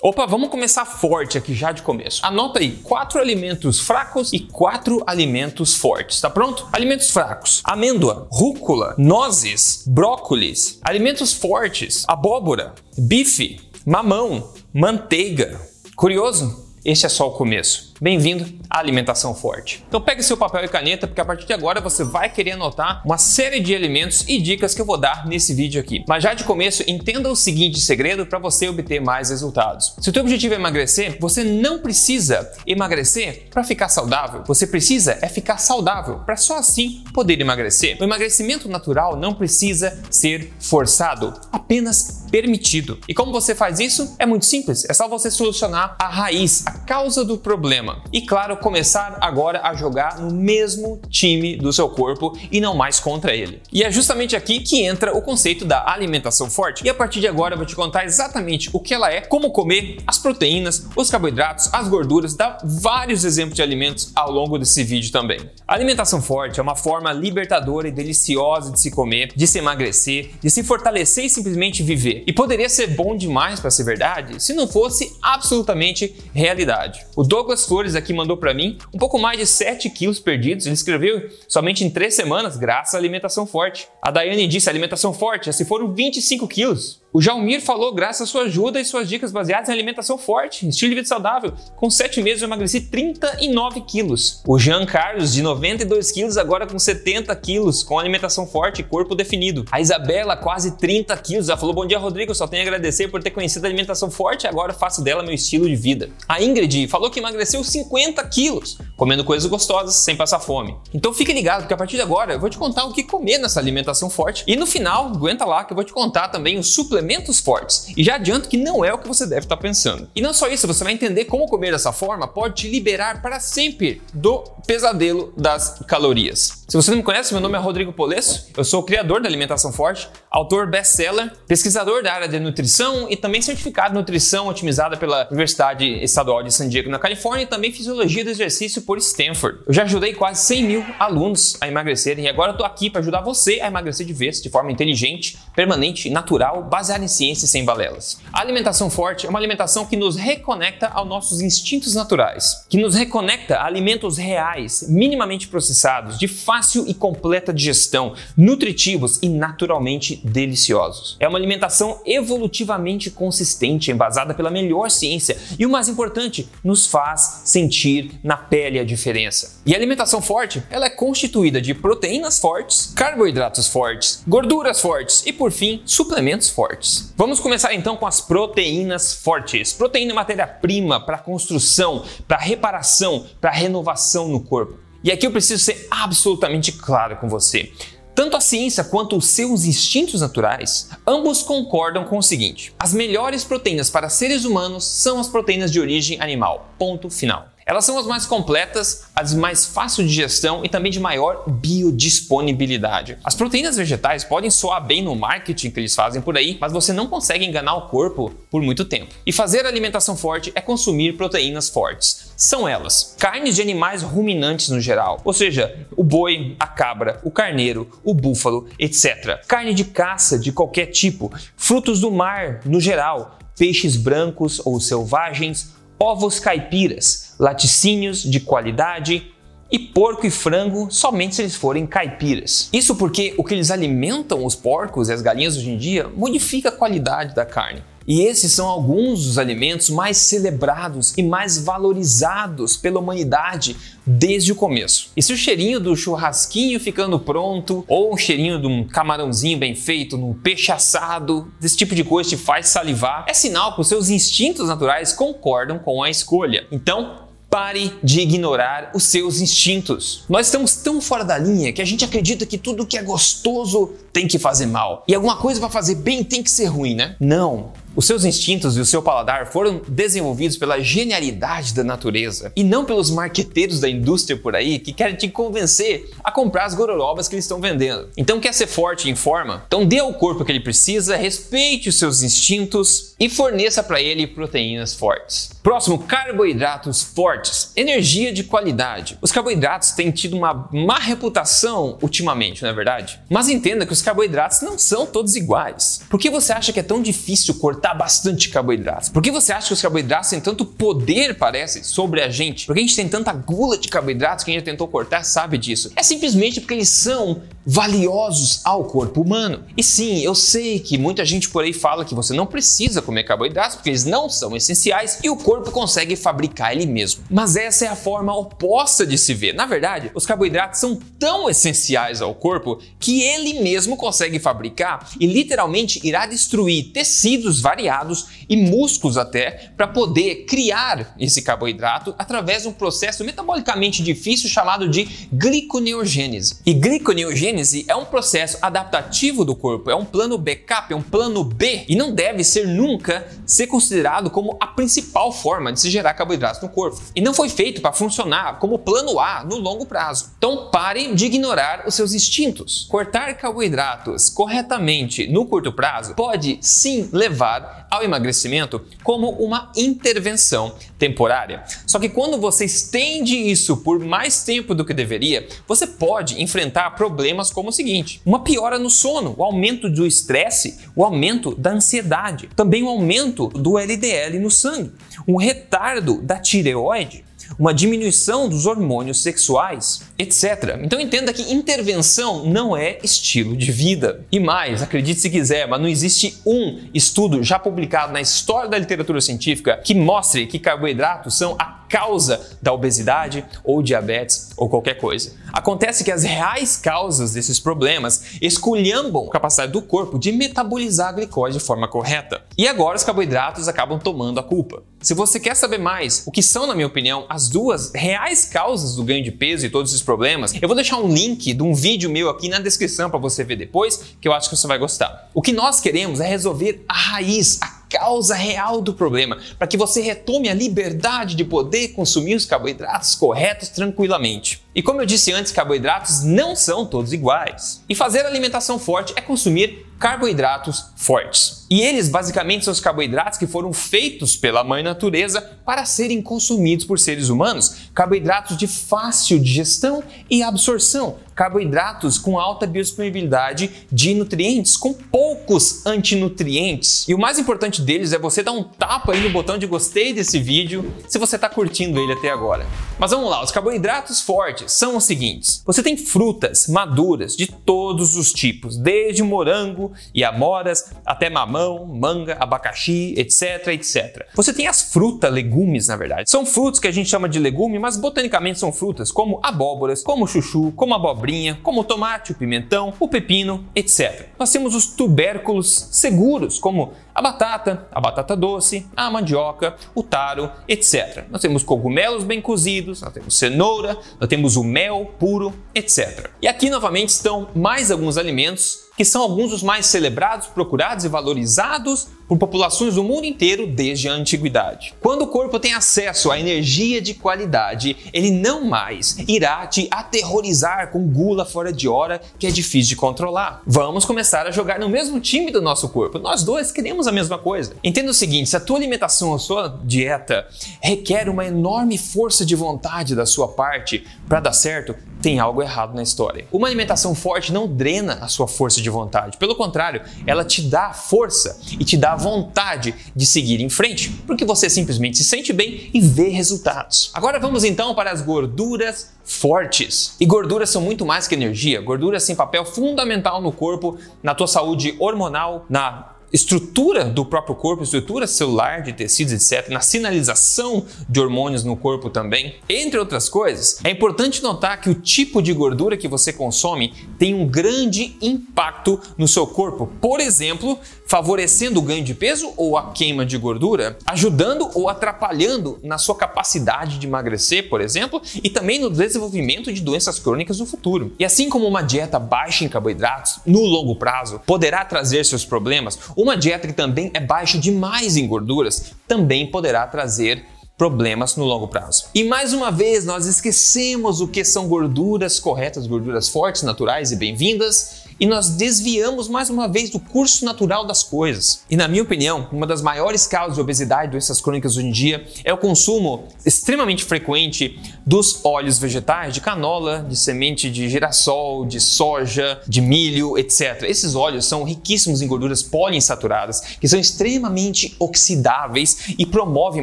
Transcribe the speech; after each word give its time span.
Opa, 0.00 0.26
vamos 0.26 0.48
começar 0.48 0.84
forte 0.84 1.36
aqui 1.36 1.52
já 1.52 1.72
de 1.72 1.82
começo. 1.82 2.24
Anota 2.24 2.60
aí, 2.60 2.70
quatro 2.84 3.20
alimentos 3.20 3.80
fracos 3.80 4.32
e 4.32 4.38
quatro 4.38 5.02
alimentos 5.04 5.74
fortes, 5.74 6.20
tá 6.20 6.30
pronto? 6.30 6.68
Alimentos 6.72 7.10
fracos: 7.10 7.60
amêndoa, 7.64 8.28
rúcula, 8.30 8.94
nozes, 8.96 9.82
brócolis. 9.88 10.78
Alimentos 10.84 11.32
fortes: 11.32 12.04
abóbora, 12.06 12.76
bife, 12.96 13.60
mamão, 13.84 14.52
manteiga. 14.72 15.60
Curioso? 15.96 16.68
Este 16.84 17.06
é 17.06 17.08
só 17.08 17.26
o 17.26 17.32
começo. 17.32 17.87
Bem-vindo 18.00 18.46
à 18.70 18.78
alimentação 18.78 19.34
forte. 19.34 19.84
Então 19.88 20.00
pegue 20.00 20.22
seu 20.22 20.36
papel 20.36 20.64
e 20.64 20.68
caneta, 20.68 21.08
porque 21.08 21.20
a 21.20 21.24
partir 21.24 21.46
de 21.48 21.52
agora 21.52 21.80
você 21.80 22.04
vai 22.04 22.30
querer 22.30 22.52
anotar 22.52 23.02
uma 23.04 23.18
série 23.18 23.58
de 23.58 23.74
alimentos 23.74 24.24
e 24.28 24.40
dicas 24.40 24.72
que 24.72 24.80
eu 24.80 24.86
vou 24.86 24.96
dar 24.96 25.26
nesse 25.26 25.52
vídeo 25.52 25.80
aqui. 25.80 26.04
Mas 26.06 26.22
já 26.22 26.32
de 26.32 26.44
começo, 26.44 26.84
entenda 26.86 27.28
o 27.28 27.34
seguinte 27.34 27.80
segredo 27.80 28.24
para 28.24 28.38
você 28.38 28.68
obter 28.68 29.00
mais 29.00 29.30
resultados. 29.30 29.96
Se 29.98 30.10
o 30.10 30.12
teu 30.12 30.22
objetivo 30.22 30.54
é 30.54 30.58
emagrecer, 30.58 31.16
você 31.18 31.42
não 31.42 31.80
precisa 31.80 32.48
emagrecer 32.64 33.48
para 33.50 33.64
ficar 33.64 33.88
saudável. 33.88 34.44
Você 34.46 34.68
precisa 34.68 35.18
é 35.20 35.28
ficar 35.28 35.58
saudável 35.58 36.20
para 36.20 36.36
só 36.36 36.56
assim 36.58 37.02
poder 37.12 37.40
emagrecer. 37.40 37.96
O 38.00 38.04
emagrecimento 38.04 38.68
natural 38.68 39.16
não 39.16 39.34
precisa 39.34 40.00
ser 40.08 40.52
forçado, 40.60 41.34
apenas 41.50 42.26
permitido. 42.30 42.98
E 43.08 43.14
como 43.14 43.32
você 43.32 43.54
faz 43.54 43.80
isso? 43.80 44.14
É 44.18 44.26
muito 44.26 44.46
simples. 44.46 44.84
É 44.88 44.94
só 44.94 45.08
você 45.08 45.30
solucionar 45.30 45.96
a 45.98 46.06
raiz, 46.06 46.64
a 46.66 46.72
causa 46.72 47.24
do 47.24 47.38
problema. 47.38 47.87
E 48.12 48.22
claro, 48.22 48.56
começar 48.56 49.18
agora 49.20 49.60
a 49.62 49.74
jogar 49.74 50.18
no 50.18 50.32
mesmo 50.32 51.00
time 51.08 51.56
do 51.56 51.72
seu 51.72 51.88
corpo 51.88 52.36
e 52.50 52.60
não 52.60 52.74
mais 52.74 53.00
contra 53.00 53.34
ele. 53.34 53.60
E 53.72 53.82
é 53.82 53.90
justamente 53.90 54.34
aqui 54.34 54.60
que 54.60 54.82
entra 54.82 55.16
o 55.16 55.22
conceito 55.22 55.64
da 55.64 55.90
alimentação 55.90 56.50
forte. 56.50 56.84
E 56.84 56.88
a 56.88 56.94
partir 56.94 57.20
de 57.20 57.28
agora 57.28 57.54
eu 57.54 57.58
vou 57.58 57.66
te 57.66 57.76
contar 57.76 58.04
exatamente 58.04 58.70
o 58.72 58.80
que 58.80 58.94
ela 58.94 59.12
é, 59.12 59.20
como 59.20 59.50
comer, 59.50 59.98
as 60.06 60.18
proteínas, 60.18 60.86
os 60.96 61.10
carboidratos, 61.10 61.72
as 61.72 61.88
gorduras, 61.88 62.34
dar 62.34 62.58
vários 62.64 63.24
exemplos 63.24 63.56
de 63.56 63.62
alimentos 63.62 64.12
ao 64.14 64.30
longo 64.30 64.58
desse 64.58 64.82
vídeo 64.84 65.12
também. 65.12 65.38
A 65.66 65.74
alimentação 65.74 66.20
forte 66.20 66.60
é 66.60 66.62
uma 66.62 66.76
forma 66.76 67.12
libertadora 67.12 67.88
e 67.88 67.92
deliciosa 67.92 68.72
de 68.72 68.80
se 68.80 68.90
comer, 68.90 69.32
de 69.34 69.46
se 69.46 69.58
emagrecer, 69.58 70.30
de 70.40 70.50
se 70.50 70.62
fortalecer 70.62 71.24
e 71.24 71.30
simplesmente 71.30 71.82
viver. 71.82 72.24
E 72.26 72.32
poderia 72.32 72.68
ser 72.68 72.88
bom 72.88 73.16
demais 73.16 73.60
para 73.60 73.70
ser 73.70 73.84
verdade 73.84 74.42
se 74.42 74.52
não 74.52 74.66
fosse 74.66 75.16
absolutamente 75.22 76.14
realidade. 76.32 77.06
O 77.16 77.22
Douglas 77.22 77.66
Flores 77.78 77.94
aqui 77.94 78.12
mandou 78.12 78.36
para 78.36 78.52
mim 78.52 78.76
um 78.92 78.98
pouco 78.98 79.20
mais 79.20 79.38
de 79.38 79.46
7 79.46 79.88
quilos 79.90 80.18
perdidos. 80.18 80.66
Ele 80.66 80.74
escreveu 80.74 81.30
somente 81.46 81.84
em 81.84 81.90
3 81.90 82.12
semanas, 82.12 82.56
graças 82.56 82.96
à 82.96 82.98
alimentação 82.98 83.46
forte. 83.46 83.86
A 84.02 84.10
Daiane 84.10 84.48
disse: 84.48 84.68
alimentação 84.68 85.14
forte, 85.14 85.52
se 85.52 85.64
foram 85.64 85.94
25 85.94 86.48
quilos. 86.48 87.00
O 87.10 87.22
Jalmir 87.22 87.62
falou, 87.62 87.94
graças 87.94 88.28
à 88.28 88.30
sua 88.30 88.42
ajuda 88.42 88.78
e 88.78 88.84
suas 88.84 89.08
dicas 89.08 89.32
baseadas 89.32 89.70
em 89.70 89.72
alimentação 89.72 90.18
forte, 90.18 90.68
estilo 90.68 90.90
de 90.90 90.96
vida 90.96 91.08
saudável, 91.08 91.54
com 91.74 91.88
7 91.88 92.22
meses 92.22 92.42
eu 92.42 92.46
emagreci 92.46 92.82
39 92.82 93.80
quilos. 93.80 94.42
O 94.46 94.58
Jean 94.58 94.84
Carlos, 94.84 95.32
de 95.32 95.40
92 95.40 96.12
quilos, 96.12 96.36
agora 96.36 96.66
com 96.66 96.78
70 96.78 97.34
quilos, 97.36 97.82
com 97.82 97.98
alimentação 97.98 98.46
forte 98.46 98.82
e 98.82 98.84
corpo 98.84 99.14
definido. 99.14 99.64
A 99.72 99.80
Isabela, 99.80 100.36
quase 100.36 100.76
30 100.76 101.16
quilos, 101.16 101.48
ela 101.48 101.56
falou, 101.56 101.74
bom 101.74 101.86
dia 101.86 101.98
Rodrigo, 101.98 102.34
só 102.34 102.46
tenho 102.46 102.62
a 102.62 102.66
agradecer 102.66 103.08
por 103.08 103.22
ter 103.22 103.30
conhecido 103.30 103.64
a 103.64 103.68
alimentação 103.68 104.10
forte 104.10 104.44
e 104.44 104.46
agora 104.46 104.74
faço 104.74 105.02
dela 105.02 105.22
meu 105.22 105.32
estilo 105.32 105.66
de 105.66 105.76
vida. 105.76 106.10
A 106.28 106.42
Ingrid 106.42 106.88
falou 106.88 107.10
que 107.10 107.20
emagreceu 107.20 107.64
50 107.64 108.22
quilos, 108.28 108.76
comendo 108.98 109.24
coisas 109.24 109.48
gostosas, 109.48 109.94
sem 109.94 110.14
passar 110.14 110.40
fome. 110.40 110.76
Então 110.92 111.14
fique 111.14 111.32
ligado, 111.32 111.62
porque 111.62 111.74
a 111.74 111.78
partir 111.78 111.96
de 111.96 112.02
agora 112.02 112.34
eu 112.34 112.40
vou 112.40 112.50
te 112.50 112.58
contar 112.58 112.84
o 112.84 112.92
que 112.92 113.02
comer 113.02 113.38
nessa 113.38 113.58
alimentação 113.58 114.10
forte. 114.10 114.44
E 114.46 114.56
no 114.56 114.66
final, 114.66 115.06
aguenta 115.06 115.46
lá 115.46 115.64
que 115.64 115.72
eu 115.72 115.74
vou 115.74 115.84
te 115.84 115.92
contar 115.94 116.28
também 116.28 116.58
os 116.58 116.74
suplementos 116.74 116.97
suplementos 116.98 117.40
fortes. 117.40 117.92
E 117.96 118.02
já 118.02 118.16
adianto 118.16 118.48
que 118.48 118.56
não 118.56 118.84
é 118.84 118.92
o 118.92 118.98
que 118.98 119.06
você 119.06 119.26
deve 119.26 119.42
estar 119.42 119.56
pensando. 119.56 120.08
E 120.14 120.20
não 120.20 120.32
só 120.32 120.48
isso, 120.48 120.66
você 120.66 120.82
vai 120.82 120.92
entender 120.92 121.24
como 121.26 121.46
comer 121.46 121.70
dessa 121.70 121.92
forma 121.92 122.26
pode 122.26 122.62
te 122.62 122.68
liberar 122.68 123.22
para 123.22 123.40
sempre 123.40 124.02
do 124.12 124.42
pesadelo 124.66 125.32
das 125.36 125.80
calorias. 125.86 126.64
Se 126.68 126.76
você 126.76 126.90
não 126.90 126.98
me 126.98 127.02
conhece, 127.02 127.32
meu 127.32 127.40
nome 127.40 127.56
é 127.56 127.58
Rodrigo 127.58 127.92
Polesso, 127.92 128.50
eu 128.54 128.62
sou 128.62 128.80
o 128.80 128.82
criador 128.82 129.22
da 129.22 129.28
Alimentação 129.28 129.72
Forte, 129.72 130.08
autor 130.30 130.66
best-seller, 130.66 131.32
pesquisador 131.46 132.02
da 132.02 132.12
área 132.12 132.28
de 132.28 132.38
nutrição 132.38 133.06
e 133.08 133.16
também 133.16 133.40
certificado 133.40 133.94
em 133.94 133.96
nutrição 133.96 134.48
otimizada 134.48 134.94
pela 134.96 135.26
Universidade 135.28 135.86
Estadual 136.02 136.42
de 136.42 136.52
San 136.52 136.68
Diego, 136.68 136.90
na 136.90 136.98
Califórnia, 136.98 137.44
e 137.44 137.46
também 137.46 137.72
fisiologia 137.72 138.22
do 138.22 138.28
exercício 138.28 138.82
por 138.82 138.98
Stanford. 138.98 139.60
Eu 139.66 139.72
já 139.72 139.84
ajudei 139.84 140.12
quase 140.12 140.44
100 140.44 140.62
mil 140.62 140.84
alunos 140.98 141.56
a 141.60 141.68
emagrecerem 141.68 142.26
e 142.26 142.28
agora 142.28 142.52
eu 142.52 142.56
tô 142.58 142.64
aqui 142.64 142.90
para 142.90 143.00
ajudar 143.00 143.22
você 143.22 143.60
a 143.62 143.68
emagrecer 143.68 144.04
de 144.04 144.12
vez, 144.12 144.42
de 144.42 144.50
forma 144.50 144.70
inteligente, 144.70 145.38
permanente, 145.56 146.10
natural, 146.10 146.62
baseada 146.64 146.87
baseada 146.88 147.04
em 147.04 147.08
ciência 147.08 147.44
e 147.44 147.48
sem 147.48 147.64
balelas. 147.64 148.18
A 148.32 148.40
alimentação 148.40 148.88
forte 148.88 149.26
é 149.26 149.28
uma 149.28 149.38
alimentação 149.38 149.84
que 149.84 149.96
nos 149.96 150.16
reconecta 150.16 150.86
aos 150.88 151.06
nossos 151.06 151.40
instintos 151.40 151.94
naturais, 151.94 152.64
que 152.68 152.78
nos 152.78 152.94
reconecta 152.94 153.56
a 153.56 153.66
alimentos 153.66 154.16
reais, 154.16 154.86
minimamente 154.88 155.48
processados, 155.48 156.18
de 156.18 156.26
fácil 156.26 156.84
e 156.88 156.94
completa 156.94 157.52
digestão, 157.52 158.14
nutritivos 158.36 159.18
e 159.22 159.28
naturalmente 159.28 160.20
deliciosos. 160.24 161.16
É 161.20 161.28
uma 161.28 161.38
alimentação 161.38 162.00
evolutivamente 162.06 163.10
consistente, 163.10 163.90
embasada 163.90 164.32
pela 164.32 164.50
melhor 164.50 164.90
ciência 164.90 165.36
e 165.58 165.66
o 165.66 165.70
mais 165.70 165.88
importante, 165.88 166.48
nos 166.64 166.86
faz 166.86 167.42
sentir 167.44 168.18
na 168.22 168.36
pele 168.36 168.78
a 168.78 168.84
diferença. 168.84 169.60
E 169.66 169.74
a 169.74 169.76
alimentação 169.76 170.22
forte, 170.22 170.62
ela 170.70 170.86
é 170.86 170.90
constituída 170.90 171.60
de 171.60 171.74
proteínas 171.74 172.38
fortes, 172.38 172.92
carboidratos 172.94 173.68
fortes, 173.68 174.22
gorduras 174.26 174.80
fortes 174.80 175.22
e 175.26 175.32
por 175.32 175.52
fim, 175.52 175.82
suplementos 175.84 176.48
fortes 176.48 176.77
fortes. 176.78 177.12
Vamos 177.16 177.40
começar 177.40 177.74
então 177.74 177.96
com 177.96 178.06
as 178.06 178.20
proteínas 178.20 179.14
fortes. 179.14 179.72
Proteína 179.72 180.12
é 180.12 180.14
matéria-prima 180.14 181.00
para 181.00 181.18
construção, 181.18 182.04
para 182.26 182.38
reparação, 182.38 183.26
para 183.40 183.50
renovação 183.50 184.28
no 184.28 184.40
corpo. 184.40 184.78
E 185.02 185.10
aqui 185.10 185.26
eu 185.26 185.32
preciso 185.32 185.62
ser 185.62 185.86
absolutamente 185.90 186.72
claro 186.72 187.16
com 187.16 187.28
você. 187.28 187.72
Tanto 188.14 188.36
a 188.36 188.40
ciência 188.40 188.82
quanto 188.82 189.16
os 189.16 189.26
seus 189.26 189.64
instintos 189.64 190.20
naturais, 190.20 190.90
ambos 191.06 191.42
concordam 191.42 192.04
com 192.04 192.18
o 192.18 192.22
seguinte: 192.22 192.72
as 192.78 192.92
melhores 192.92 193.44
proteínas 193.44 193.90
para 193.90 194.08
seres 194.08 194.44
humanos 194.44 194.84
são 194.84 195.20
as 195.20 195.28
proteínas 195.28 195.70
de 195.70 195.80
origem 195.80 196.20
animal. 196.20 196.68
Ponto 196.78 197.08
final. 197.10 197.46
Elas 197.68 197.84
são 197.84 197.98
as 197.98 198.06
mais 198.06 198.24
completas, 198.24 199.04
as 199.14 199.34
mais 199.34 199.66
fáceis 199.66 200.08
de 200.08 200.14
gestão 200.14 200.64
e 200.64 200.70
também 200.70 200.90
de 200.90 200.98
maior 200.98 201.44
biodisponibilidade. 201.46 203.18
As 203.22 203.34
proteínas 203.34 203.76
vegetais 203.76 204.24
podem 204.24 204.48
soar 204.48 204.82
bem 204.86 205.02
no 205.02 205.14
marketing 205.14 205.70
que 205.70 205.78
eles 205.78 205.94
fazem 205.94 206.22
por 206.22 206.34
aí, 206.38 206.56
mas 206.58 206.72
você 206.72 206.94
não 206.94 207.06
consegue 207.06 207.44
enganar 207.44 207.74
o 207.74 207.88
corpo 207.88 208.32
por 208.50 208.62
muito 208.62 208.86
tempo. 208.86 209.14
E 209.26 209.34
fazer 209.34 209.66
alimentação 209.66 210.16
forte 210.16 210.50
é 210.54 210.62
consumir 210.62 211.18
proteínas 211.18 211.68
fortes. 211.68 212.32
São 212.38 212.66
elas 212.66 213.14
carnes 213.18 213.56
de 213.56 213.60
animais 213.60 214.00
ruminantes 214.00 214.70
no 214.70 214.80
geral, 214.80 215.20
ou 215.22 215.34
seja, 215.34 215.86
o 215.94 216.02
boi, 216.02 216.56
a 216.58 216.66
cabra, 216.66 217.20
o 217.22 217.30
carneiro, 217.30 217.86
o 218.02 218.14
búfalo, 218.14 218.66
etc. 218.78 219.44
Carne 219.46 219.74
de 219.74 219.84
caça 219.84 220.38
de 220.38 220.52
qualquer 220.52 220.86
tipo, 220.86 221.30
frutos 221.54 222.00
do 222.00 222.10
mar 222.10 222.62
no 222.64 222.80
geral, 222.80 223.38
peixes 223.58 223.94
brancos 223.94 224.58
ou 224.64 224.80
selvagens, 224.80 225.76
ovos 225.98 226.38
caipiras, 226.38 227.34
laticínios 227.38 228.22
de 228.22 228.40
qualidade 228.40 229.32
e 229.70 229.78
porco 229.78 230.26
e 230.26 230.30
frango 230.30 230.88
somente 230.90 231.34
se 231.34 231.42
eles 231.42 231.54
forem 231.54 231.86
caipiras. 231.86 232.68
Isso 232.72 232.94
porque 232.94 233.34
o 233.36 233.44
que 233.44 233.54
eles 233.54 233.70
alimentam 233.70 234.44
os 234.44 234.54
porcos 234.54 235.08
e 235.08 235.12
as 235.12 235.20
galinhas 235.20 235.56
hoje 235.56 235.70
em 235.70 235.76
dia 235.76 236.08
modifica 236.08 236.70
a 236.70 236.72
qualidade 236.72 237.34
da 237.34 237.44
carne. 237.44 237.82
E 238.08 238.22
esses 238.22 238.52
são 238.52 238.66
alguns 238.66 239.26
dos 239.26 239.36
alimentos 239.36 239.90
mais 239.90 240.16
celebrados 240.16 241.12
e 241.14 241.22
mais 241.22 241.58
valorizados 241.58 242.74
pela 242.74 242.98
humanidade 242.98 243.76
desde 244.06 244.50
o 244.50 244.54
começo. 244.54 245.10
E 245.14 245.22
se 245.22 245.30
o 245.30 245.36
cheirinho 245.36 245.78
do 245.78 245.94
churrasquinho 245.94 246.80
ficando 246.80 247.20
pronto, 247.20 247.84
ou 247.86 248.14
o 248.14 248.16
cheirinho 248.16 248.58
de 248.58 248.66
um 248.66 248.82
camarãozinho 248.82 249.58
bem 249.58 249.74
feito, 249.74 250.16
num 250.16 250.32
peixe 250.32 250.72
assado, 250.72 251.52
desse 251.60 251.76
tipo 251.76 251.94
de 251.94 252.02
coisa 252.02 252.30
te 252.30 252.36
faz 252.38 252.68
salivar, 252.68 253.26
é 253.28 253.34
sinal 253.34 253.74
que 253.74 253.82
os 253.82 253.88
seus 253.88 254.08
instintos 254.08 254.68
naturais 254.68 255.12
concordam 255.12 255.78
com 255.78 256.02
a 256.02 256.08
escolha. 256.08 256.66
Então, 256.72 257.28
Pare 257.50 257.94
de 258.02 258.20
ignorar 258.20 258.90
os 258.94 259.04
seus 259.04 259.40
instintos. 259.40 260.22
Nós 260.28 260.48
estamos 260.48 260.76
tão 260.76 261.00
fora 261.00 261.24
da 261.24 261.38
linha 261.38 261.72
que 261.72 261.80
a 261.80 261.84
gente 261.84 262.04
acredita 262.04 262.44
que 262.44 262.58
tudo 262.58 262.84
que 262.84 262.98
é 262.98 263.02
gostoso 263.02 263.94
tem 264.12 264.28
que 264.28 264.38
fazer 264.38 264.66
mal. 264.66 265.02
E 265.08 265.14
alguma 265.14 265.34
coisa 265.36 265.58
para 265.58 265.70
fazer 265.70 265.94
bem 265.94 266.22
tem 266.22 266.42
que 266.42 266.50
ser 266.50 266.66
ruim, 266.66 266.94
né? 266.94 267.16
Não. 267.18 267.72
Os 267.98 268.06
seus 268.06 268.24
instintos 268.24 268.76
e 268.76 268.80
o 268.80 268.84
seu 268.84 269.02
paladar 269.02 269.50
foram 269.50 269.80
desenvolvidos 269.88 270.56
pela 270.56 270.80
genialidade 270.80 271.74
da 271.74 271.82
natureza 271.82 272.52
e 272.54 272.62
não 272.62 272.84
pelos 272.84 273.10
marqueteiros 273.10 273.80
da 273.80 273.90
indústria 273.90 274.38
por 274.38 274.54
aí 274.54 274.78
que 274.78 274.92
querem 274.92 275.16
te 275.16 275.26
convencer 275.26 276.08
a 276.22 276.30
comprar 276.30 276.66
as 276.66 276.76
gororobas 276.76 277.26
que 277.26 277.34
eles 277.34 277.44
estão 277.44 277.60
vendendo. 277.60 278.08
Então 278.16 278.38
quer 278.38 278.54
ser 278.54 278.68
forte 278.68 279.10
em 279.10 279.16
forma? 279.16 279.64
Então 279.66 279.84
dê 279.84 279.98
ao 279.98 280.14
corpo 280.14 280.44
que 280.44 280.52
ele 280.52 280.60
precisa, 280.60 281.16
respeite 281.16 281.88
os 281.88 281.98
seus 281.98 282.22
instintos 282.22 283.16
e 283.18 283.28
forneça 283.28 283.82
para 283.82 284.00
ele 284.00 284.28
proteínas 284.28 284.94
fortes. 284.94 285.50
Próximo, 285.68 285.98
carboidratos 285.98 287.02
fortes, 287.02 287.72
energia 287.76 288.32
de 288.32 288.42
qualidade. 288.42 289.18
Os 289.20 289.30
carboidratos 289.30 289.90
têm 289.90 290.10
tido 290.10 290.34
uma 290.34 290.66
má 290.72 290.98
reputação 290.98 291.98
ultimamente, 292.00 292.62
não 292.62 292.70
é 292.70 292.72
verdade? 292.72 293.20
Mas 293.28 293.50
entenda 293.50 293.84
que 293.84 293.92
os 293.92 294.00
carboidratos 294.00 294.62
não 294.62 294.78
são 294.78 295.04
todos 295.04 295.36
iguais. 295.36 296.00
Por 296.08 296.18
que 296.18 296.30
você 296.30 296.54
acha 296.54 296.72
que 296.72 296.80
é 296.80 296.82
tão 296.82 297.02
difícil 297.02 297.52
cortar 297.56 297.92
bastante 297.92 298.48
carboidratos? 298.48 299.10
Por 299.10 299.22
que 299.22 299.30
você 299.30 299.52
acha 299.52 299.66
que 299.66 299.74
os 299.74 299.82
carboidratos 299.82 300.30
têm 300.30 300.40
tanto 300.40 300.64
poder, 300.64 301.36
parece, 301.36 301.84
sobre 301.84 302.22
a 302.22 302.30
gente? 302.30 302.64
Por 302.64 302.72
que 302.72 302.80
a 302.80 302.82
gente 302.82 302.96
tem 302.96 303.06
tanta 303.06 303.34
gula 303.34 303.76
de 303.76 303.88
carboidratos 303.88 304.46
que 304.46 304.50
a 304.50 304.54
gente 304.54 304.62
já 304.62 304.70
tentou 304.70 304.88
cortar, 304.88 305.22
sabe 305.22 305.58
disso? 305.58 305.92
É 305.94 306.02
simplesmente 306.02 306.62
porque 306.62 306.72
eles 306.72 306.88
são 306.88 307.42
valiosos 307.66 308.62
ao 308.64 308.84
corpo 308.84 309.20
humano. 309.20 309.64
E 309.76 309.82
sim, 309.82 310.22
eu 310.22 310.34
sei 310.34 310.80
que 310.80 310.96
muita 310.96 311.22
gente 311.26 311.50
por 311.50 311.62
aí 311.62 311.74
fala 311.74 312.06
que 312.06 312.14
você 312.14 312.32
não 312.32 312.46
precisa 312.46 313.02
comer 313.02 313.24
carboidratos 313.24 313.76
porque 313.76 313.90
eles 313.90 314.06
não 314.06 314.30
são 314.30 314.56
essenciais 314.56 315.18
e 315.22 315.28
o 315.28 315.36
corpo 315.36 315.57
consegue 315.62 316.16
fabricar 316.16 316.72
ele 316.72 316.86
mesmo. 316.86 317.24
Mas 317.30 317.56
essa 317.56 317.84
é 317.84 317.88
a 317.88 317.96
forma 317.96 318.36
oposta 318.36 319.06
de 319.06 319.18
se 319.18 319.34
ver. 319.34 319.54
Na 319.54 319.66
verdade, 319.66 320.10
os 320.14 320.26
carboidratos 320.26 320.80
são 320.80 320.98
tão 321.18 321.48
essenciais 321.48 322.22
ao 322.22 322.34
corpo 322.34 322.80
que 322.98 323.22
ele 323.22 323.60
mesmo 323.60 323.96
consegue 323.96 324.38
fabricar 324.38 325.08
e 325.18 325.26
literalmente 325.26 326.00
irá 326.06 326.26
destruir 326.26 326.92
tecidos 326.92 327.60
variados 327.60 328.26
e 328.48 328.56
músculos 328.56 329.16
até 329.16 329.70
para 329.76 329.88
poder 329.88 330.44
criar 330.46 331.14
esse 331.18 331.42
carboidrato 331.42 332.14
através 332.18 332.62
de 332.62 332.68
um 332.68 332.72
processo 332.72 333.24
metabolicamente 333.24 334.02
difícil 334.02 334.48
chamado 334.48 334.88
de 334.88 335.04
gliconeogênese. 335.32 336.58
E 336.64 336.72
gliconeogênese 336.72 337.48
gênese 337.48 337.84
é 337.88 337.94
um 337.96 338.04
processo 338.04 338.58
adaptativo 338.60 339.44
do 339.44 339.54
corpo, 339.54 339.90
é 339.90 339.94
um 339.94 340.04
plano 340.04 340.36
backup, 340.36 340.92
é 340.92 340.96
um 340.96 341.02
plano 341.02 341.42
B 341.44 341.84
e 341.88 341.96
não 341.96 342.12
deve 342.12 342.44
ser 342.44 342.66
nunca 342.66 343.26
ser 343.46 343.66
considerado 343.66 344.30
como 344.30 344.56
a 344.60 344.66
principal 344.66 345.32
forma 345.38 345.72
de 345.72 345.80
se 345.80 345.90
gerar 345.90 346.14
carboidratos 346.14 346.60
no 346.60 346.68
corpo. 346.68 347.00
E 347.14 347.20
não 347.20 347.32
foi 347.32 347.48
feito 347.48 347.80
para 347.80 347.92
funcionar 347.92 348.58
como 348.58 348.78
plano 348.78 349.18
A 349.18 349.44
no 349.44 349.56
longo 349.56 349.86
prazo. 349.86 350.32
Então 350.36 350.68
pare 350.70 351.14
de 351.14 351.26
ignorar 351.26 351.84
os 351.86 351.94
seus 351.94 352.12
instintos. 352.12 352.86
Cortar 352.90 353.34
carboidratos 353.34 354.28
corretamente 354.28 355.26
no 355.26 355.46
curto 355.46 355.72
prazo 355.72 356.14
pode 356.14 356.58
sim 356.60 357.08
levar 357.12 357.86
ao 357.90 358.02
emagrecimento 358.02 358.84
como 359.02 359.30
uma 359.30 359.72
intervenção 359.76 360.74
temporária. 360.98 361.62
Só 361.86 361.98
que 361.98 362.08
quando 362.08 362.38
você 362.38 362.64
estende 362.64 363.36
isso 363.36 363.76
por 363.78 363.98
mais 364.00 364.42
tempo 364.42 364.74
do 364.74 364.84
que 364.84 364.92
deveria, 364.92 365.46
você 365.66 365.86
pode 365.86 366.42
enfrentar 366.42 366.90
problemas 366.90 367.50
como 367.50 367.68
o 367.68 367.72
seguinte: 367.72 368.20
uma 368.26 368.40
piora 368.40 368.78
no 368.78 368.90
sono, 368.90 369.34
o 369.36 369.44
aumento 369.44 369.88
do 369.88 370.06
estresse, 370.06 370.78
o 370.94 371.04
aumento 371.04 371.54
da 371.54 371.70
ansiedade, 371.70 372.48
também 372.56 372.82
o 372.82 372.88
aumento 372.88 373.48
do 373.48 373.78
LDL 373.78 374.38
no 374.40 374.50
sangue, 374.50 374.92
um 375.26 375.36
retardo 375.36 376.20
da 376.20 376.38
tireoide, 376.38 377.24
uma 377.58 377.72
diminuição 377.72 378.48
dos 378.48 378.66
hormônios 378.66 379.22
sexuais, 379.22 380.02
etc. 380.18 380.78
Então 380.82 381.00
entenda 381.00 381.32
que 381.32 381.52
intervenção 381.52 382.44
não 382.44 382.76
é 382.76 382.98
estilo 383.02 383.56
de 383.56 383.70
vida. 383.70 384.24
E 384.30 384.40
mais, 384.40 384.82
acredite 384.82 385.20
se 385.20 385.30
quiser, 385.30 385.68
mas 385.68 385.80
não 385.80 385.88
existe 385.88 386.38
um 386.44 386.80
estudo 386.92 387.42
já 387.42 387.58
publicado 387.58 388.12
na 388.12 388.20
história 388.20 388.68
da 388.68 388.78
literatura 388.78 389.20
científica 389.20 389.80
que 389.84 389.94
mostre 389.94 390.46
que 390.46 390.58
carboidratos 390.58 391.36
são 391.36 391.56
a 391.58 391.77
causa 391.88 392.40
da 392.60 392.72
obesidade 392.72 393.44
ou 393.64 393.82
diabetes 393.82 394.50
ou 394.56 394.68
qualquer 394.68 394.94
coisa. 394.94 395.32
Acontece 395.52 396.04
que 396.04 396.10
as 396.10 396.22
reais 396.22 396.76
causas 396.76 397.32
desses 397.32 397.58
problemas 397.58 398.36
esculhambam 398.40 399.26
a 399.26 399.30
capacidade 399.30 399.72
do 399.72 399.82
corpo 399.82 400.18
de 400.18 400.30
metabolizar 400.32 401.08
a 401.08 401.12
glicose 401.12 401.58
de 401.58 401.64
forma 401.64 401.88
correta. 401.88 402.42
E 402.56 402.66
agora 402.66 402.96
os 402.96 403.04
carboidratos 403.04 403.68
acabam 403.68 403.98
tomando 403.98 404.38
a 404.38 404.42
culpa. 404.42 404.82
Se 405.00 405.14
você 405.14 405.38
quer 405.38 405.54
saber 405.54 405.78
mais 405.78 406.24
o 406.26 406.32
que 406.32 406.42
são, 406.42 406.66
na 406.66 406.74
minha 406.74 406.86
opinião, 406.86 407.24
as 407.28 407.48
duas 407.48 407.92
reais 407.94 408.44
causas 408.44 408.96
do 408.96 409.04
ganho 409.04 409.22
de 409.22 409.30
peso 409.30 409.64
e 409.64 409.70
todos 409.70 409.92
esses 409.92 410.02
problemas, 410.02 410.52
eu 410.60 410.66
vou 410.66 410.74
deixar 410.74 410.98
um 410.98 411.12
link 411.12 411.54
de 411.54 411.62
um 411.62 411.72
vídeo 411.72 412.10
meu 412.10 412.28
aqui 412.28 412.48
na 412.48 412.58
descrição 412.58 413.08
para 413.08 413.18
você 413.18 413.44
ver 413.44 413.56
depois, 413.56 414.16
que 414.20 414.26
eu 414.26 414.32
acho 414.32 414.50
que 414.50 414.56
você 414.56 414.66
vai 414.66 414.76
gostar. 414.76 415.30
O 415.32 415.40
que 415.40 415.52
nós 415.52 415.80
queremos 415.80 416.20
é 416.20 416.26
resolver 416.26 416.84
a 416.88 416.94
raiz, 416.94 417.58
a 417.62 417.77
causa 417.88 418.34
real 418.34 418.80
do 418.80 418.94
problema, 418.94 419.38
para 419.58 419.66
que 419.66 419.76
você 419.76 420.00
retome 420.00 420.48
a 420.48 420.54
liberdade 420.54 421.34
de 421.34 421.44
poder 421.44 421.88
consumir 421.88 422.34
os 422.34 422.44
carboidratos 422.44 423.14
corretos 423.14 423.68
tranquilamente. 423.68 424.62
E 424.74 424.82
como 424.82 425.00
eu 425.00 425.06
disse 425.06 425.32
antes, 425.32 425.52
carboidratos 425.52 426.22
não 426.22 426.54
são 426.54 426.86
todos 426.86 427.12
iguais. 427.12 427.82
E 427.88 427.94
fazer 427.94 428.24
alimentação 428.24 428.78
forte 428.78 429.12
é 429.16 429.20
consumir 429.20 429.86
carboidratos 429.98 430.92
fortes. 430.96 431.57
E 431.70 431.82
eles 431.82 432.08
basicamente 432.08 432.64
são 432.64 432.72
os 432.72 432.80
carboidratos 432.80 433.38
que 433.38 433.46
foram 433.46 433.72
feitos 433.72 434.36
pela 434.36 434.64
mãe 434.64 434.82
natureza 434.82 435.40
para 435.64 435.84
serem 435.84 436.22
consumidos 436.22 436.86
por 436.86 436.98
seres 436.98 437.28
humanos. 437.28 437.90
Carboidratos 437.94 438.56
de 438.56 438.66
fácil 438.66 439.38
digestão 439.38 440.02
e 440.30 440.42
absorção, 440.42 441.16
carboidratos 441.34 442.18
com 442.18 442.38
alta 442.38 442.66
biodisponibilidade 442.66 443.70
de 443.92 444.14
nutrientes, 444.14 444.76
com 444.76 444.92
poucos 444.94 445.84
antinutrientes. 445.86 447.06
E 447.06 447.14
o 447.14 447.18
mais 447.18 447.38
importante 447.38 447.82
deles 447.82 448.12
é 448.12 448.18
você 448.18 448.42
dar 448.42 448.52
um 448.52 448.62
tapa 448.62 449.12
aí 449.12 449.20
no 449.20 449.30
botão 449.30 449.58
de 449.58 449.66
gostei 449.66 450.12
desse 450.12 450.38
vídeo 450.38 450.92
se 451.06 451.18
você 451.18 451.36
está 451.36 451.48
curtindo 451.48 452.00
ele 452.00 452.12
até 452.12 452.30
agora. 452.30 452.66
Mas 452.98 453.10
vamos 453.10 453.30
lá, 453.30 453.44
os 453.44 453.52
carboidratos 453.52 454.20
fortes 454.20 454.72
são 454.72 454.96
os 454.96 455.04
seguintes: 455.04 455.62
você 455.66 455.82
tem 455.82 455.96
frutas 455.96 456.66
maduras 456.66 457.36
de 457.36 457.46
todos 457.46 458.16
os 458.16 458.32
tipos, 458.32 458.76
desde 458.76 459.22
morango 459.22 459.92
e 460.14 460.24
amoras, 460.24 460.92
até 461.04 461.30
mamão, 461.30 461.57
manga, 461.86 462.36
abacaxi, 462.38 463.14
etc, 463.16 463.68
etc. 463.68 464.26
Você 464.34 464.52
tem 464.52 464.66
as 464.66 464.82
frutas, 464.92 465.32
legumes, 465.32 465.88
na 465.88 465.96
verdade. 465.96 466.30
São 466.30 466.44
frutos 466.44 466.80
que 466.80 466.88
a 466.88 466.92
gente 466.92 467.08
chama 467.08 467.28
de 467.28 467.38
legume, 467.38 467.78
mas 467.78 467.96
botanicamente 467.96 468.58
são 468.58 468.72
frutas 468.72 469.10
como 469.10 469.40
abóboras, 469.42 470.02
como 470.02 470.26
chuchu, 470.26 470.72
como 470.72 470.94
abobrinha, 470.94 471.58
como 471.62 471.84
tomate, 471.84 472.32
o 472.32 472.34
pimentão, 472.34 472.92
o 472.98 473.08
pepino, 473.08 473.64
etc. 473.74 474.28
Nós 474.38 474.50
temos 474.50 474.74
os 474.74 474.86
tubérculos 474.86 475.88
seguros, 475.90 476.58
como 476.58 476.92
a 477.14 477.20
batata, 477.20 477.88
a 477.90 478.00
batata 478.00 478.36
doce, 478.36 478.86
a 478.96 479.10
mandioca, 479.10 479.74
o 479.94 480.02
taro, 480.02 480.50
etc. 480.68 481.24
Nós 481.30 481.40
temos 481.40 481.62
cogumelos 481.62 482.22
bem 482.22 482.40
cozidos, 482.40 483.02
nós 483.02 483.12
temos 483.12 483.36
cenoura, 483.36 483.98
nós 484.20 484.28
temos 484.28 484.56
o 484.56 484.62
mel 484.62 485.12
puro, 485.18 485.52
etc. 485.74 486.30
E 486.40 486.46
aqui 486.46 486.70
novamente 486.70 487.08
estão 487.08 487.48
mais 487.54 487.90
alguns 487.90 488.16
alimentos 488.16 488.87
que 488.98 489.04
são 489.04 489.22
alguns 489.22 489.52
dos 489.52 489.62
mais 489.62 489.86
celebrados, 489.86 490.48
procurados 490.48 491.04
e 491.04 491.08
valorizados 491.08 492.08
por 492.28 492.36
populações 492.36 492.94
do 492.94 493.02
mundo 493.02 493.24
inteiro 493.24 493.66
desde 493.66 494.08
a 494.08 494.12
antiguidade. 494.12 494.94
Quando 495.00 495.22
o 495.22 495.26
corpo 495.28 495.58
tem 495.58 495.72
acesso 495.72 496.30
à 496.30 496.38
energia 496.38 497.00
de 497.00 497.14
qualidade, 497.14 497.96
ele 498.12 498.30
não 498.30 498.64
mais 498.64 499.16
irá 499.26 499.66
te 499.66 499.88
aterrorizar 499.90 500.92
com 500.92 501.08
gula 501.08 501.46
fora 501.46 501.72
de 501.72 501.88
hora 501.88 502.20
que 502.38 502.46
é 502.46 502.50
difícil 502.50 502.90
de 502.90 502.96
controlar. 502.96 503.62
Vamos 503.66 504.04
começar 504.04 504.46
a 504.46 504.50
jogar 504.50 504.78
no 504.78 504.88
mesmo 504.88 505.18
time 505.18 505.50
do 505.50 505.62
nosso 505.62 505.88
corpo. 505.88 506.18
Nós 506.18 506.42
dois 506.42 506.70
queremos 506.70 507.06
a 507.06 507.12
mesma 507.12 507.38
coisa. 507.38 507.72
Entenda 507.82 508.10
o 508.10 508.14
seguinte: 508.14 508.50
se 508.50 508.56
a 508.56 508.60
tua 508.60 508.76
alimentação, 508.76 509.34
a 509.34 509.38
sua 509.38 509.80
dieta 509.84 510.46
requer 510.82 511.28
uma 511.28 511.46
enorme 511.46 511.96
força 511.96 512.44
de 512.44 512.54
vontade 512.54 513.14
da 513.14 513.24
sua 513.24 513.48
parte 513.48 514.06
para 514.28 514.40
dar 514.40 514.52
certo, 514.52 514.94
tem 515.22 515.40
algo 515.40 515.62
errado 515.62 515.94
na 515.94 516.02
história. 516.02 516.46
Uma 516.52 516.68
alimentação 516.68 517.14
forte 517.14 517.52
não 517.52 517.66
drena 517.66 518.18
a 518.20 518.28
sua 518.28 518.46
força 518.46 518.80
de 518.80 518.90
vontade. 518.90 519.36
Pelo 519.36 519.56
contrário, 519.56 520.02
ela 520.26 520.44
te 520.44 520.62
dá 520.62 520.92
força 520.92 521.58
e 521.72 521.84
te 521.84 521.96
dá 521.96 522.14
vontade 522.18 522.94
de 523.14 523.24
seguir 523.24 523.60
em 523.60 523.70
frente, 523.70 524.10
porque 524.26 524.44
você 524.44 524.68
simplesmente 524.68 525.18
se 525.18 525.24
sente 525.24 525.52
bem 525.52 525.90
e 525.94 526.00
vê 526.00 526.28
resultados. 526.28 527.10
Agora 527.14 527.38
vamos 527.38 527.64
então 527.64 527.94
para 527.94 528.10
as 528.10 528.20
gorduras 528.20 529.12
fortes. 529.24 530.16
E 530.18 530.26
gorduras 530.26 530.70
são 530.70 530.82
muito 530.82 531.06
mais 531.06 531.28
que 531.28 531.34
energia. 531.34 531.80
Gorduras 531.80 532.26
têm 532.26 532.34
papel 532.34 532.64
fundamental 532.64 533.40
no 533.40 533.52
corpo, 533.52 533.98
na 534.22 534.34
tua 534.34 534.46
saúde 534.46 534.96
hormonal, 534.98 535.64
na 535.68 536.14
estrutura 536.32 537.04
do 537.04 537.24
próprio 537.24 537.54
corpo, 537.54 537.82
estrutura 537.82 538.26
celular 538.26 538.82
de 538.82 538.92
tecidos, 538.92 539.32
etc., 539.32 539.70
na 539.70 539.80
sinalização 539.80 540.84
de 541.08 541.20
hormônios 541.20 541.64
no 541.64 541.76
corpo 541.76 542.10
também. 542.10 542.56
Entre 542.68 542.98
outras 542.98 543.28
coisas, 543.28 543.80
é 543.84 543.90
importante 543.90 544.42
notar 544.42 544.80
que 544.80 544.90
o 544.90 544.94
tipo 544.94 545.40
de 545.40 545.52
gordura 545.52 545.96
que 545.96 546.08
você 546.08 546.32
consome 546.32 546.92
tem 547.18 547.34
um 547.34 547.46
grande 547.46 548.16
impacto 548.20 549.00
no 549.16 549.26
seu 549.26 549.46
corpo. 549.46 549.86
Por 550.00 550.20
exemplo, 550.20 550.78
favorecendo 551.08 551.80
o 551.80 551.82
ganho 551.82 552.04
de 552.04 552.14
peso 552.14 552.52
ou 552.56 552.76
a 552.76 552.92
queima 552.92 553.24
de 553.24 553.38
gordura, 553.38 553.96
ajudando 554.06 554.70
ou 554.74 554.90
atrapalhando 554.90 555.80
na 555.82 555.96
sua 555.96 556.14
capacidade 556.14 556.98
de 556.98 557.06
emagrecer, 557.06 557.68
por 557.70 557.80
exemplo, 557.80 558.20
e 558.44 558.50
também 558.50 558.78
no 558.78 558.90
desenvolvimento 558.90 559.72
de 559.72 559.80
doenças 559.80 560.18
crônicas 560.18 560.60
no 560.60 560.66
futuro. 560.66 561.14
E 561.18 561.24
assim 561.24 561.48
como 561.48 561.66
uma 561.66 561.82
dieta 561.82 562.18
baixa 562.18 562.62
em 562.62 562.68
carboidratos 562.68 563.40
no 563.46 563.60
longo 563.60 563.96
prazo 563.96 564.40
poderá 564.46 564.84
trazer 564.84 565.24
seus 565.24 565.46
problemas, 565.46 565.98
uma 566.14 566.36
dieta 566.36 566.66
que 566.66 566.74
também 566.74 567.10
é 567.14 567.20
baixa 567.20 567.56
demais 567.58 568.16
em 568.18 568.26
gorduras 568.26 568.92
também 569.06 569.50
poderá 569.50 569.86
trazer 569.86 570.44
problemas 570.78 571.34
no 571.34 571.44
longo 571.44 571.66
prazo. 571.66 572.04
E 572.14 572.22
mais 572.22 572.52
uma 572.52 572.70
vez, 572.70 573.04
nós 573.04 573.26
esquecemos 573.26 574.20
o 574.20 574.28
que 574.28 574.44
são 574.44 574.68
gorduras 574.68 575.40
corretas, 575.40 575.88
gorduras 575.88 576.28
fortes, 576.28 576.62
naturais 576.62 577.10
e 577.10 577.16
bem-vindas 577.16 577.97
e 578.20 578.26
nós 578.26 578.50
desviamos 578.50 579.28
mais 579.28 579.48
uma 579.50 579.68
vez 579.68 579.90
do 579.90 580.00
curso 580.00 580.44
natural 580.44 580.86
das 580.86 581.02
coisas. 581.02 581.62
E 581.70 581.76
na 581.76 581.86
minha 581.86 582.02
opinião, 582.02 582.48
uma 582.52 582.66
das 582.66 582.82
maiores 582.82 583.26
causas 583.26 583.54
de 583.54 583.60
obesidade 583.60 584.08
e 584.08 584.10
doenças 584.10 584.40
crônicas 584.40 584.76
hoje 584.76 584.86
em 584.86 584.90
dia 584.90 585.26
é 585.44 585.52
o 585.52 585.58
consumo 585.58 586.28
extremamente 586.44 587.04
frequente 587.04 587.78
dos 588.08 588.42
óleos 588.42 588.78
vegetais, 588.78 589.34
de 589.34 589.40
canola, 589.42 590.02
de 590.08 590.16
semente 590.16 590.70
de 590.70 590.88
girassol, 590.88 591.66
de 591.66 591.78
soja, 591.78 592.58
de 592.66 592.80
milho, 592.80 593.36
etc. 593.36 593.82
Esses 593.82 594.14
óleos 594.14 594.46
são 594.46 594.64
riquíssimos 594.64 595.20
em 595.20 595.26
gorduras 595.26 595.62
poliinsaturadas, 595.62 596.78
que 596.80 596.88
são 596.88 596.98
extremamente 596.98 597.94
oxidáveis 597.98 599.10
e 599.18 599.26
promovem 599.26 599.82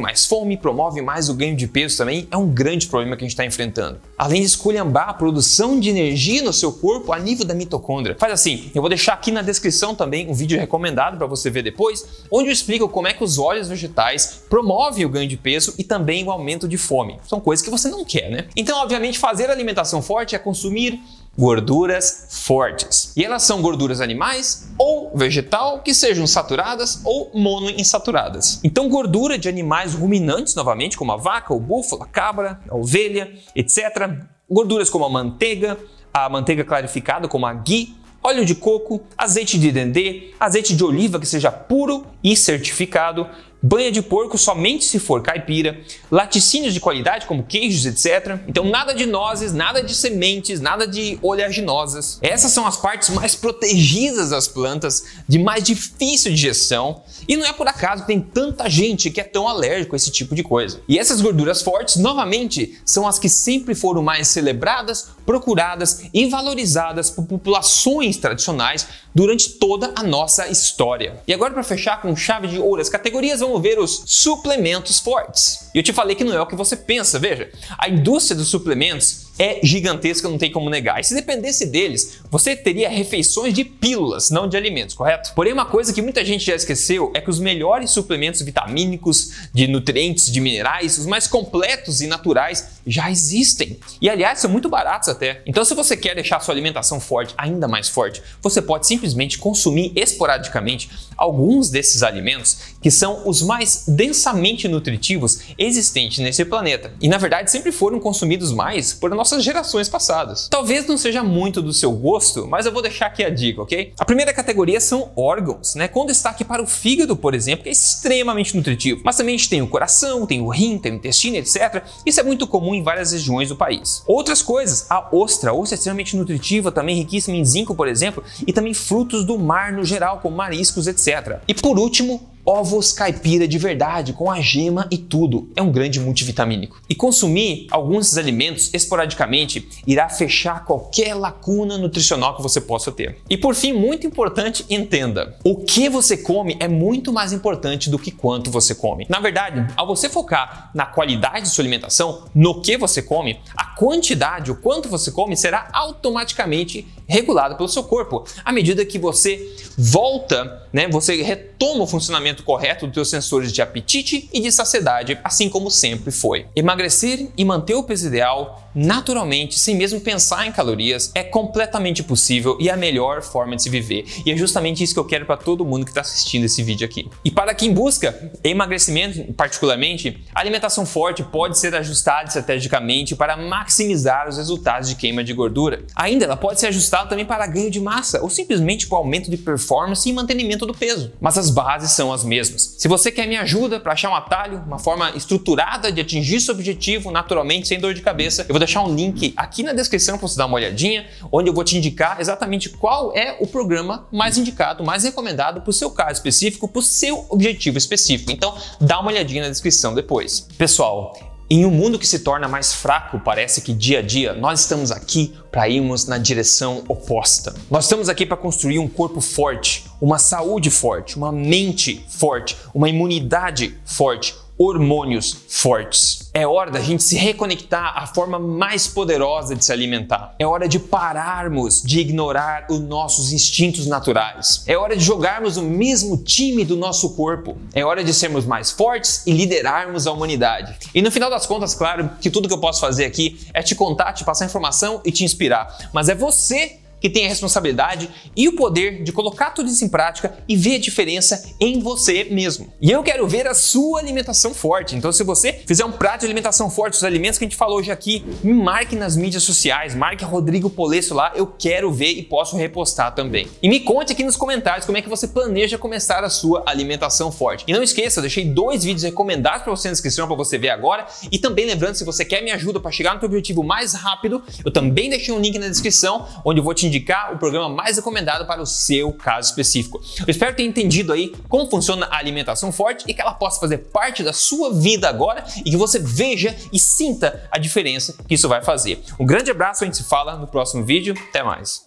mais 0.00 0.26
fome, 0.26 0.56
promovem 0.56 1.04
mais 1.04 1.28
o 1.28 1.34
ganho 1.34 1.54
de 1.54 1.68
peso 1.68 1.96
também. 1.96 2.26
É 2.28 2.36
um 2.36 2.48
grande 2.48 2.88
problema 2.88 3.16
que 3.16 3.22
a 3.22 3.26
gente 3.26 3.34
está 3.34 3.44
enfrentando. 3.44 4.00
Além 4.18 4.40
de 4.40 4.48
esculhambar 4.48 5.08
a 5.10 5.14
produção 5.14 5.78
de 5.78 5.88
energia 5.88 6.42
no 6.42 6.52
seu 6.52 6.72
corpo 6.72 7.12
a 7.12 7.20
nível 7.20 7.46
da 7.46 7.54
mitocôndria. 7.54 8.16
Faz 8.18 8.32
assim, 8.32 8.72
eu 8.74 8.82
vou 8.82 8.88
deixar 8.88 9.12
aqui 9.12 9.30
na 9.30 9.40
descrição 9.40 9.94
também 9.94 10.28
um 10.28 10.34
vídeo 10.34 10.58
recomendado 10.58 11.16
para 11.16 11.28
você 11.28 11.48
ver 11.48 11.62
depois, 11.62 12.04
onde 12.28 12.48
eu 12.48 12.52
explico 12.52 12.88
como 12.88 13.06
é 13.06 13.12
que 13.12 13.22
os 13.22 13.38
óleos 13.38 13.68
vegetais 13.68 14.42
promovem 14.50 15.04
o 15.04 15.08
ganho 15.08 15.28
de 15.28 15.36
peso 15.36 15.74
e 15.78 15.84
também 15.84 16.24
o 16.24 16.30
aumento 16.32 16.66
de 16.66 16.76
fome. 16.76 17.20
São 17.28 17.38
coisas 17.38 17.64
que 17.64 17.70
você 17.70 17.88
não 17.88 18.04
quer, 18.04 18.15
né? 18.22 18.48
Então, 18.56 18.78
obviamente, 18.78 19.18
fazer 19.18 19.50
alimentação 19.50 20.00
forte 20.02 20.34
é 20.34 20.38
consumir 20.38 21.00
gorduras 21.38 22.28
fortes. 22.46 23.12
E 23.16 23.24
elas 23.24 23.42
são 23.42 23.60
gorduras 23.60 24.00
animais 24.00 24.72
ou 24.78 25.12
vegetal 25.14 25.82
que 25.82 25.92
sejam 25.92 26.26
saturadas 26.26 27.02
ou 27.04 27.30
monoinsaturadas. 27.34 28.60
Então, 28.64 28.88
gordura 28.88 29.38
de 29.38 29.48
animais 29.48 29.94
ruminantes, 29.94 30.54
novamente, 30.54 30.96
como 30.96 31.12
a 31.12 31.16
vaca, 31.16 31.52
o 31.52 31.60
búfalo, 31.60 32.02
a 32.02 32.06
cabra, 32.06 32.60
a 32.68 32.74
ovelha, 32.74 33.32
etc. 33.54 34.10
Gorduras 34.50 34.88
como 34.88 35.04
a 35.04 35.10
manteiga, 35.10 35.78
a 36.12 36.28
manteiga 36.28 36.64
clarificada, 36.64 37.28
como 37.28 37.46
a 37.46 37.52
ghee, 37.52 37.94
óleo 38.26 38.44
de 38.44 38.54
coco, 38.54 39.02
azeite 39.16 39.58
de 39.58 39.70
dendê, 39.70 40.32
azeite 40.40 40.74
de 40.74 40.82
oliva 40.82 41.20
que 41.20 41.26
seja 41.26 41.52
puro 41.52 42.06
e 42.24 42.36
certificado, 42.36 43.28
banha 43.62 43.90
de 43.90 44.02
porco 44.02 44.36
somente 44.36 44.84
se 44.84 44.98
for 44.98 45.22
caipira, 45.22 45.80
laticínios 46.10 46.74
de 46.74 46.80
qualidade 46.80 47.26
como 47.26 47.42
queijos, 47.42 47.86
etc. 47.86 48.38
Então 48.46 48.64
nada 48.64 48.94
de 48.94 49.06
nozes, 49.06 49.52
nada 49.52 49.82
de 49.82 49.94
sementes, 49.94 50.60
nada 50.60 50.86
de 50.86 51.18
oleaginosas. 51.22 52.18
Essas 52.22 52.52
são 52.52 52.66
as 52.66 52.76
partes 52.76 53.10
mais 53.10 53.34
protegidas 53.34 54.30
das 54.30 54.46
plantas, 54.46 55.04
de 55.28 55.38
mais 55.38 55.64
difícil 55.64 56.32
digestão, 56.32 57.02
e 57.26 57.36
não 57.36 57.46
é 57.46 57.52
por 57.52 57.66
acaso 57.66 58.02
que 58.02 58.08
tem 58.08 58.20
tanta 58.20 58.68
gente 58.68 59.10
que 59.10 59.20
é 59.20 59.24
tão 59.24 59.48
alérgico 59.48 59.94
a 59.94 59.96
esse 59.96 60.10
tipo 60.10 60.34
de 60.34 60.42
coisa. 60.42 60.80
E 60.88 60.98
essas 60.98 61.20
gorduras 61.20 61.62
fortes, 61.62 61.96
novamente, 61.96 62.78
são 62.84 63.06
as 63.06 63.18
que 63.18 63.28
sempre 63.28 63.74
foram 63.74 64.02
mais 64.02 64.28
celebradas, 64.28 65.08
procuradas 65.24 66.02
e 66.12 66.26
valorizadas 66.26 67.10
por 67.10 67.24
populações 67.24 68.16
tradicionais 68.16 68.86
durante 69.14 69.50
toda 69.54 69.92
a 69.96 70.02
nossa 70.02 70.48
história. 70.48 71.16
E 71.26 71.32
agora 71.32 71.52
para 71.52 71.62
fechar 71.62 72.00
com 72.02 72.14
chave 72.14 72.48
de 72.48 72.58
ouro 72.58 72.82
as 72.82 72.88
categorias 72.88 73.40
vamos 73.40 73.55
ver 73.60 73.78
os 73.78 74.02
suplementos 74.06 75.00
fortes. 75.00 75.68
E 75.74 75.78
eu 75.78 75.82
te 75.82 75.92
falei 75.92 76.16
que 76.16 76.24
não 76.24 76.34
é 76.34 76.40
o 76.40 76.46
que 76.46 76.56
você 76.56 76.76
pensa, 76.76 77.18
veja. 77.18 77.50
A 77.78 77.88
indústria 77.88 78.36
dos 78.36 78.48
suplementos 78.48 79.25
é 79.38 79.60
gigantesca, 79.62 80.28
não 80.28 80.38
tem 80.38 80.50
como 80.50 80.70
negar. 80.70 81.00
E 81.00 81.04
se 81.04 81.14
dependesse 81.14 81.66
deles, 81.66 82.20
você 82.30 82.56
teria 82.56 82.88
refeições 82.88 83.52
de 83.52 83.64
pílulas, 83.64 84.30
não 84.30 84.48
de 84.48 84.56
alimentos, 84.56 84.94
correto? 84.94 85.32
Porém, 85.34 85.52
uma 85.52 85.66
coisa 85.66 85.92
que 85.92 86.02
muita 86.02 86.24
gente 86.24 86.44
já 86.44 86.54
esqueceu 86.54 87.10
é 87.14 87.20
que 87.20 87.30
os 87.30 87.38
melhores 87.38 87.90
suplementos 87.90 88.42
vitamínicos, 88.42 89.48
de 89.52 89.66
nutrientes, 89.66 90.30
de 90.30 90.40
minerais, 90.40 90.98
os 90.98 91.06
mais 91.06 91.26
completos 91.26 92.00
e 92.00 92.06
naturais 92.06 92.80
já 92.86 93.10
existem. 93.10 93.78
E 94.00 94.08
aliás, 94.08 94.40
são 94.40 94.50
muito 94.50 94.68
baratos 94.68 95.08
até. 95.08 95.42
Então, 95.46 95.64
se 95.64 95.74
você 95.74 95.96
quer 95.96 96.14
deixar 96.14 96.40
sua 96.40 96.54
alimentação 96.54 97.00
forte, 97.00 97.34
ainda 97.36 97.68
mais 97.68 97.88
forte, 97.88 98.22
você 98.40 98.62
pode 98.62 98.86
simplesmente 98.86 99.38
consumir 99.38 99.92
esporadicamente 99.94 100.90
alguns 101.16 101.70
desses 101.70 102.02
alimentos 102.02 102.76
que 102.82 102.90
são 102.90 103.28
os 103.28 103.42
mais 103.42 103.84
densamente 103.88 104.68
nutritivos 104.68 105.40
existentes 105.58 106.18
nesse 106.18 106.44
planeta. 106.44 106.92
E 107.00 107.08
na 107.08 107.18
verdade 107.18 107.50
sempre 107.50 107.72
foram 107.72 107.98
consumidos 107.98 108.52
mais 108.52 108.92
por 108.92 109.10
nossas 109.26 109.42
gerações 109.42 109.88
passadas. 109.88 110.46
Talvez 110.48 110.86
não 110.86 110.96
seja 110.96 111.20
muito 111.24 111.60
do 111.60 111.72
seu 111.72 111.90
gosto, 111.90 112.46
mas 112.46 112.64
eu 112.64 112.70
vou 112.70 112.80
deixar 112.80 113.06
aqui 113.06 113.24
a 113.24 113.28
dica, 113.28 113.60
ok? 113.60 113.92
A 113.98 114.04
primeira 114.04 114.32
categoria 114.32 114.80
são 114.80 115.10
órgãos, 115.16 115.74
né? 115.74 115.88
Com 115.88 116.06
destaque 116.06 116.44
para 116.44 116.62
o 116.62 116.66
fígado, 116.66 117.16
por 117.16 117.34
exemplo, 117.34 117.64
que 117.64 117.68
é 117.68 117.72
extremamente 117.72 118.56
nutritivo. 118.56 119.02
Mas 119.04 119.16
também 119.16 119.34
a 119.34 119.38
gente 119.38 119.50
tem 119.50 119.60
o 119.62 119.66
coração, 119.66 120.26
tem 120.26 120.40
o 120.40 120.48
rim, 120.48 120.78
tem 120.78 120.92
o 120.92 120.94
intestino, 120.94 121.36
etc. 121.36 121.82
Isso 122.04 122.20
é 122.20 122.22
muito 122.22 122.46
comum 122.46 122.72
em 122.72 122.84
várias 122.84 123.10
regiões 123.10 123.48
do 123.48 123.56
país. 123.56 124.04
Outras 124.06 124.42
coisas, 124.42 124.86
a 124.88 125.08
ostra. 125.12 125.50
A 125.50 125.54
ostra 125.54 125.74
é 125.74 125.78
extremamente 125.78 126.16
nutritiva, 126.16 126.70
também 126.70 126.94
riquíssima 126.94 127.36
em 127.36 127.44
zinco, 127.44 127.74
por 127.74 127.88
exemplo, 127.88 128.22
e 128.46 128.52
também 128.52 128.74
frutos 128.74 129.24
do 129.24 129.36
mar 129.36 129.72
no 129.72 129.84
geral, 129.84 130.20
como 130.20 130.36
mariscos, 130.36 130.86
etc. 130.86 131.40
E 131.48 131.54
por 131.54 131.80
último, 131.80 132.35
ovos 132.46 132.92
caipira 132.92 133.48
de 133.48 133.58
verdade, 133.58 134.12
com 134.12 134.30
a 134.30 134.40
gema 134.40 134.86
e 134.90 134.96
tudo. 134.96 135.50
É 135.56 135.62
um 135.62 135.72
grande 135.72 135.98
multivitamínico. 135.98 136.80
E 136.88 136.94
consumir 136.94 137.66
alguns 137.70 138.06
desses 138.06 138.18
alimentos 138.18 138.72
esporadicamente 138.72 139.68
irá 139.86 140.08
fechar 140.08 140.64
qualquer 140.64 141.14
lacuna 141.14 141.76
nutricional 141.76 142.36
que 142.36 142.42
você 142.42 142.60
possa 142.60 142.92
ter. 142.92 143.18
E 143.28 143.36
por 143.36 143.54
fim, 143.54 143.72
muito 143.72 144.06
importante, 144.06 144.64
entenda: 144.70 145.36
o 145.44 145.56
que 145.56 145.88
você 145.88 146.16
come 146.16 146.56
é 146.60 146.68
muito 146.68 147.12
mais 147.12 147.32
importante 147.32 147.90
do 147.90 147.98
que 147.98 148.10
quanto 148.10 148.50
você 148.50 148.74
come. 148.74 149.06
Na 149.08 149.18
verdade, 149.18 149.66
ao 149.76 149.86
você 149.86 150.08
focar 150.08 150.70
na 150.74 150.86
qualidade 150.86 151.42
de 151.42 151.48
sua 151.48 151.62
alimentação, 151.62 152.24
no 152.34 152.60
que 152.60 152.76
você 152.76 153.02
come, 153.02 153.40
a 153.56 153.64
quantidade, 153.74 154.50
o 154.50 154.56
quanto 154.56 154.88
você 154.88 155.10
come, 155.10 155.36
será 155.36 155.68
automaticamente 155.72 156.86
regulado 157.06 157.56
pelo 157.56 157.68
seu 157.68 157.84
corpo. 157.84 158.24
À 158.44 158.52
medida 158.52 158.84
que 158.84 158.98
você 158.98 159.54
volta, 159.76 160.66
né, 160.72 160.88
você 160.88 161.22
retoma 161.22 161.84
o 161.84 161.86
funcionamento 161.86 162.42
correto 162.42 162.86
dos 162.86 162.94
seus 162.94 163.10
sensores 163.10 163.52
de 163.52 163.62
apetite 163.62 164.28
e 164.32 164.40
de 164.40 164.50
saciedade, 164.50 165.18
assim 165.22 165.48
como 165.48 165.70
sempre 165.70 166.10
foi. 166.10 166.46
Emagrecer 166.54 167.28
e 167.36 167.44
manter 167.44 167.74
o 167.74 167.82
peso 167.82 168.06
ideal 168.06 168.65
naturalmente, 168.76 169.58
sem 169.58 169.74
mesmo 169.74 170.00
pensar 170.00 170.46
em 170.46 170.52
calorias, 170.52 171.10
é 171.14 171.24
completamente 171.24 172.02
possível 172.02 172.58
e 172.60 172.68
é 172.68 172.72
a 172.72 172.76
melhor 172.76 173.22
forma 173.22 173.56
de 173.56 173.62
se 173.62 173.70
viver. 173.70 174.04
E 174.24 174.30
é 174.30 174.36
justamente 174.36 174.84
isso 174.84 174.92
que 174.92 175.00
eu 175.00 175.04
quero 175.04 175.24
para 175.24 175.38
todo 175.38 175.64
mundo 175.64 175.84
que 175.84 175.90
está 175.90 176.02
assistindo 176.02 176.44
esse 176.44 176.62
vídeo 176.62 176.84
aqui. 176.84 177.08
E 177.24 177.30
para 177.30 177.54
quem 177.54 177.72
busca 177.72 178.30
emagrecimento, 178.44 179.32
particularmente, 179.32 180.22
a 180.34 180.40
alimentação 180.40 180.84
forte 180.84 181.22
pode 181.22 181.58
ser 181.58 181.74
ajustada 181.74 182.28
estrategicamente 182.28 183.16
para 183.16 183.36
maximizar 183.36 184.28
os 184.28 184.36
resultados 184.36 184.90
de 184.90 184.94
queima 184.94 185.24
de 185.24 185.32
gordura. 185.32 185.82
Ainda 185.94 186.26
ela 186.26 186.36
pode 186.36 186.60
ser 186.60 186.66
ajustada 186.66 187.08
também 187.08 187.24
para 187.24 187.46
ganho 187.46 187.70
de 187.70 187.80
massa 187.80 188.22
ou 188.22 188.28
simplesmente 188.28 188.86
para 188.86 188.98
aumento 188.98 189.30
de 189.30 189.38
performance 189.38 190.06
e 190.08 190.12
mantenimento 190.12 190.66
do 190.66 190.74
peso. 190.74 191.12
Mas 191.20 191.38
as 191.38 191.48
bases 191.48 191.92
são 191.92 192.12
as 192.12 192.22
mesmas. 192.22 192.76
Se 192.78 192.88
você 192.88 193.10
quer 193.10 193.26
me 193.26 193.36
ajuda 193.36 193.80
para 193.80 193.94
achar 193.94 194.10
um 194.10 194.14
atalho, 194.14 194.62
uma 194.66 194.78
forma 194.78 195.10
estruturada 195.16 195.90
de 195.90 196.00
atingir 196.00 196.40
seu 196.40 196.54
objetivo 196.54 197.10
naturalmente 197.10 197.68
sem 197.68 197.80
dor 197.80 197.94
de 197.94 198.02
cabeça, 198.02 198.42
eu 198.42 198.52
vou 198.52 198.65
deixar 198.66 198.82
um 198.82 198.94
link 198.94 199.32
aqui 199.36 199.62
na 199.62 199.72
descrição 199.72 200.18
para 200.18 200.28
você 200.28 200.36
dar 200.36 200.46
uma 200.46 200.56
olhadinha, 200.56 201.06
onde 201.32 201.48
eu 201.48 201.54
vou 201.54 201.64
te 201.64 201.76
indicar 201.76 202.20
exatamente 202.20 202.68
qual 202.68 203.16
é 203.16 203.36
o 203.40 203.46
programa 203.46 204.06
mais 204.12 204.36
indicado, 204.36 204.84
mais 204.84 205.04
recomendado 205.04 205.60
para 205.62 205.70
o 205.70 205.72
seu 205.72 205.90
caso 205.90 206.12
específico, 206.12 206.68
para 206.68 206.80
o 206.80 206.82
seu 206.82 207.24
objetivo 207.30 207.78
específico. 207.78 208.30
Então, 208.30 208.54
dá 208.80 209.00
uma 209.00 209.10
olhadinha 209.10 209.44
na 209.44 209.48
descrição 209.48 209.94
depois. 209.94 210.46
Pessoal, 210.58 211.14
em 211.48 211.64
um 211.64 211.70
mundo 211.70 211.96
que 211.96 212.08
se 212.08 212.18
torna 212.18 212.48
mais 212.48 212.72
fraco, 212.72 213.20
parece 213.20 213.60
que 213.60 213.72
dia 213.72 214.00
a 214.00 214.02
dia 214.02 214.34
nós 214.34 214.60
estamos 214.60 214.90
aqui 214.90 215.32
para 215.52 215.68
irmos 215.68 216.04
na 216.04 216.18
direção 216.18 216.82
oposta. 216.88 217.54
Nós 217.70 217.84
estamos 217.84 218.08
aqui 218.08 218.26
para 218.26 218.36
construir 218.36 218.80
um 218.80 218.88
corpo 218.88 219.20
forte, 219.20 219.84
uma 220.00 220.18
saúde 220.18 220.70
forte, 220.70 221.16
uma 221.16 221.30
mente 221.30 222.04
forte, 222.08 222.56
uma 222.74 222.88
imunidade 222.88 223.78
forte, 223.84 224.34
hormônios 224.58 225.36
fortes. 225.48 226.30
É 226.32 226.46
hora 226.46 226.70
da 226.70 226.80
gente 226.80 227.02
se 227.02 227.16
reconectar 227.16 227.96
à 227.96 228.06
forma 228.06 228.38
mais 228.38 228.86
poderosa 228.86 229.54
de 229.54 229.64
se 229.64 229.72
alimentar. 229.72 230.34
É 230.38 230.46
hora 230.46 230.68
de 230.68 230.78
pararmos 230.78 231.82
de 231.82 232.00
ignorar 232.00 232.66
os 232.70 232.80
nossos 232.80 233.32
instintos 233.32 233.86
naturais. 233.86 234.62
É 234.66 234.76
hora 234.76 234.96
de 234.96 235.04
jogarmos 235.04 235.56
o 235.56 235.62
mesmo 235.62 236.16
time 236.18 236.64
do 236.64 236.76
nosso 236.76 237.14
corpo. 237.14 237.56
É 237.74 237.84
hora 237.84 238.04
de 238.04 238.12
sermos 238.12 238.44
mais 238.44 238.70
fortes 238.70 239.26
e 239.26 239.32
liderarmos 239.32 240.06
a 240.06 240.12
humanidade. 240.12 240.76
E 240.94 241.02
no 241.02 241.10
final 241.10 241.30
das 241.30 241.46
contas, 241.46 241.74
claro 241.74 242.10
que 242.20 242.30
tudo 242.30 242.48
que 242.48 242.54
eu 242.54 242.60
posso 242.60 242.80
fazer 242.80 243.04
aqui 243.04 243.40
é 243.52 243.62
te 243.62 243.74
contar, 243.74 244.12
te 244.12 244.24
passar 244.24 244.46
informação 244.46 245.00
e 245.04 245.12
te 245.12 245.24
inspirar. 245.24 245.90
Mas 245.92 246.08
é 246.08 246.14
você 246.14 246.78
que 247.00 247.10
tem 247.10 247.26
a 247.26 247.28
responsabilidade 247.28 248.08
e 248.34 248.48
o 248.48 248.56
poder 248.56 249.02
de 249.02 249.12
colocar 249.12 249.50
tudo 249.50 249.68
isso 249.68 249.84
em 249.84 249.88
prática 249.88 250.36
e 250.48 250.56
ver 250.56 250.76
a 250.76 250.78
diferença 250.78 251.54
em 251.60 251.80
você 251.80 252.24
mesmo. 252.24 252.72
E 252.80 252.90
eu 252.90 253.02
quero 253.02 253.26
ver 253.26 253.46
a 253.46 253.54
sua 253.54 254.00
alimentação 254.00 254.54
forte. 254.54 254.94
Então, 254.96 255.12
se 255.12 255.22
você 255.22 255.52
fizer 255.66 255.84
um 255.84 255.92
prato 255.92 256.20
de 256.20 256.26
alimentação 256.26 256.70
forte, 256.70 256.94
os 256.94 257.04
alimentos 257.04 257.38
que 257.38 257.44
a 257.44 257.48
gente 257.48 257.56
falou 257.56 257.78
hoje 257.78 257.90
aqui, 257.90 258.24
me 258.42 258.52
marque 258.52 258.96
nas 258.96 259.16
mídias 259.16 259.42
sociais, 259.42 259.94
marque 259.94 260.24
Rodrigo 260.24 260.70
Polesso 260.70 261.14
lá, 261.14 261.32
eu 261.34 261.46
quero 261.46 261.92
ver 261.92 262.12
e 262.12 262.22
posso 262.22 262.56
repostar 262.56 263.14
também. 263.14 263.46
E 263.62 263.68
me 263.68 263.80
conte 263.80 264.12
aqui 264.12 264.24
nos 264.24 264.36
comentários 264.36 264.86
como 264.86 264.98
é 264.98 265.02
que 265.02 265.08
você 265.08 265.28
planeja 265.28 265.78
começar 265.78 266.24
a 266.24 266.30
sua 266.30 266.62
alimentação 266.66 267.30
forte. 267.30 267.64
E 267.66 267.72
não 267.72 267.82
esqueça, 267.82 268.18
eu 268.18 268.22
deixei 268.22 268.44
dois 268.44 268.84
vídeos 268.84 269.02
recomendados 269.02 269.62
para 269.62 269.70
você 269.70 269.88
na 269.88 269.92
descrição 269.92 270.26
para 270.26 270.36
você 270.36 270.58
ver 270.58 270.70
agora. 270.70 271.06
E 271.30 271.38
também 271.38 271.66
lembrando, 271.66 271.94
se 271.94 272.04
você 272.04 272.24
quer 272.24 272.42
me 272.42 272.50
ajuda 272.50 272.80
para 272.80 272.90
chegar 272.90 273.14
no 273.14 273.20
seu 273.20 273.26
objetivo 273.26 273.62
mais 273.62 273.94
rápido, 273.94 274.42
eu 274.64 274.70
também 274.70 275.10
deixei 275.10 275.32
um 275.32 275.38
link 275.38 275.58
na 275.58 275.68
descrição 275.68 276.26
onde 276.44 276.60
eu 276.60 276.64
vou 276.64 276.74
te 276.74 276.85
indicar 276.86 277.32
o 277.34 277.38
programa 277.38 277.68
mais 277.68 277.96
recomendado 277.96 278.46
para 278.46 278.60
o 278.60 278.66
seu 278.66 279.12
caso 279.12 279.50
específico. 279.50 280.02
Eu 280.20 280.30
espero 280.30 280.54
ter 280.54 280.64
entendido 280.64 281.12
aí 281.12 281.34
como 281.48 281.68
funciona 281.68 282.06
a 282.06 282.18
alimentação 282.18 282.72
forte 282.72 283.04
e 283.08 283.14
que 283.14 283.20
ela 283.20 283.34
possa 283.34 283.60
fazer 283.60 283.78
parte 283.78 284.22
da 284.22 284.32
sua 284.32 284.72
vida 284.72 285.08
agora 285.08 285.44
e 285.58 285.70
que 285.70 285.76
você 285.76 285.98
veja 285.98 286.56
e 286.72 286.78
sinta 286.78 287.48
a 287.50 287.58
diferença 287.58 288.16
que 288.26 288.34
isso 288.34 288.48
vai 288.48 288.62
fazer. 288.62 289.02
Um 289.18 289.26
grande 289.26 289.50
abraço, 289.50 289.84
a 289.84 289.86
gente 289.86 289.96
se 289.96 290.04
fala 290.04 290.36
no 290.36 290.46
próximo 290.46 290.84
vídeo. 290.84 291.14
Até 291.28 291.42
mais. 291.42 291.86